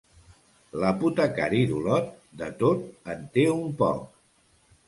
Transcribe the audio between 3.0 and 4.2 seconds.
en té un poc.